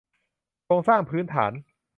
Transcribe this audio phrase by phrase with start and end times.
[0.63, 1.51] โครงสร้างพื้นฐาน